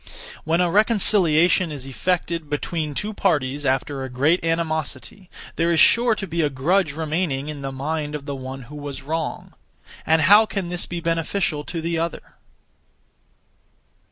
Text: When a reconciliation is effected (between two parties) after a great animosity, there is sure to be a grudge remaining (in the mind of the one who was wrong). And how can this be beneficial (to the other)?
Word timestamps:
When 0.45 0.61
a 0.61 0.71
reconciliation 0.71 1.71
is 1.71 1.85
effected 1.85 2.49
(between 2.49 2.95
two 2.95 3.13
parties) 3.13 3.67
after 3.67 4.01
a 4.03 4.09
great 4.09 4.43
animosity, 4.43 5.29
there 5.57 5.71
is 5.71 5.79
sure 5.79 6.15
to 6.15 6.25
be 6.25 6.41
a 6.41 6.49
grudge 6.49 6.93
remaining 6.93 7.49
(in 7.49 7.61
the 7.61 7.71
mind 7.71 8.15
of 8.15 8.25
the 8.25 8.33
one 8.35 8.63
who 8.63 8.75
was 8.77 9.03
wrong). 9.03 9.53
And 10.03 10.23
how 10.23 10.47
can 10.47 10.69
this 10.69 10.87
be 10.87 11.01
beneficial 11.01 11.63
(to 11.65 11.81
the 11.81 11.99
other)? 11.99 12.33